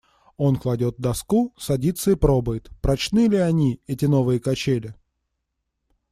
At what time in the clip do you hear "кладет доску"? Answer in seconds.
0.55-1.53